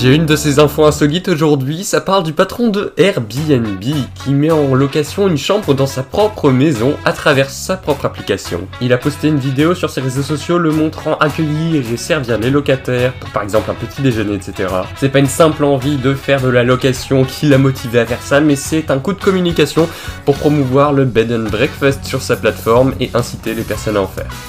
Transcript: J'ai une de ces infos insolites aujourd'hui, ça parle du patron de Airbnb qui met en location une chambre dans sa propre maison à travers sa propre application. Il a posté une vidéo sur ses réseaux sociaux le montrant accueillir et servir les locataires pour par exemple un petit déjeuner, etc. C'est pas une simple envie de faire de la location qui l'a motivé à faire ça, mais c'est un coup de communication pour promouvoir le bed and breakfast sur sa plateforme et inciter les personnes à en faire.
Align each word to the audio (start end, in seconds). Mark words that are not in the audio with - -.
J'ai 0.00 0.14
une 0.14 0.24
de 0.24 0.34
ces 0.34 0.60
infos 0.60 0.86
insolites 0.86 1.28
aujourd'hui, 1.28 1.84
ça 1.84 2.00
parle 2.00 2.22
du 2.22 2.32
patron 2.32 2.68
de 2.68 2.94
Airbnb 2.96 3.82
qui 3.82 4.30
met 4.30 4.50
en 4.50 4.74
location 4.74 5.28
une 5.28 5.36
chambre 5.36 5.74
dans 5.74 5.86
sa 5.86 6.02
propre 6.02 6.50
maison 6.50 6.96
à 7.04 7.12
travers 7.12 7.50
sa 7.50 7.76
propre 7.76 8.06
application. 8.06 8.66
Il 8.80 8.94
a 8.94 8.96
posté 8.96 9.28
une 9.28 9.36
vidéo 9.36 9.74
sur 9.74 9.90
ses 9.90 10.00
réseaux 10.00 10.22
sociaux 10.22 10.56
le 10.56 10.70
montrant 10.70 11.18
accueillir 11.18 11.84
et 11.92 11.98
servir 11.98 12.38
les 12.38 12.48
locataires 12.48 13.12
pour 13.20 13.28
par 13.28 13.42
exemple 13.42 13.70
un 13.70 13.74
petit 13.74 14.00
déjeuner, 14.00 14.36
etc. 14.36 14.72
C'est 14.96 15.10
pas 15.10 15.18
une 15.18 15.26
simple 15.26 15.64
envie 15.64 15.98
de 15.98 16.14
faire 16.14 16.40
de 16.40 16.48
la 16.48 16.64
location 16.64 17.24
qui 17.24 17.44
l'a 17.44 17.58
motivé 17.58 17.98
à 17.98 18.06
faire 18.06 18.22
ça, 18.22 18.40
mais 18.40 18.56
c'est 18.56 18.90
un 18.90 19.00
coup 19.00 19.12
de 19.12 19.20
communication 19.20 19.86
pour 20.24 20.38
promouvoir 20.38 20.94
le 20.94 21.04
bed 21.04 21.30
and 21.30 21.50
breakfast 21.50 22.06
sur 22.06 22.22
sa 22.22 22.38
plateforme 22.38 22.94
et 23.00 23.10
inciter 23.12 23.52
les 23.52 23.64
personnes 23.64 23.98
à 23.98 24.00
en 24.00 24.06
faire. 24.06 24.30